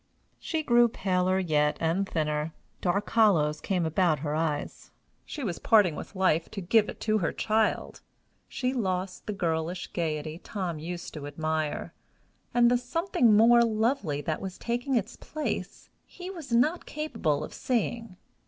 She 0.39 0.63
grew 0.63 0.87
paler 0.87 1.37
yet 1.37 1.77
and 1.79 2.09
thinner; 2.09 2.55
dark 2.81 3.07
hollows 3.11 3.61
came 3.61 3.85
about 3.85 4.17
her 4.21 4.33
eyes; 4.33 4.89
she 5.27 5.43
was 5.43 5.59
parting 5.59 5.95
with 5.95 6.15
life 6.15 6.49
to 6.49 6.59
give 6.59 6.89
it 6.89 6.99
to 7.01 7.19
her 7.19 7.31
child; 7.31 8.01
she 8.47 8.73
lost 8.73 9.27
the 9.27 9.31
girlish 9.31 9.93
gayety 9.93 10.39
Tom 10.39 10.79
used 10.79 11.13
to 11.13 11.27
admire, 11.27 11.93
and 12.51 12.71
the 12.71 12.79
something 12.79 13.37
more 13.37 13.61
lovely 13.61 14.21
that 14.21 14.41
was 14.41 14.57
taking 14.57 14.95
its 14.95 15.17
place 15.17 15.91
he 16.07 16.31
was 16.31 16.51
not 16.51 16.87
capable 16.87 17.43
of 17.43 17.53
seeing. 17.53 18.17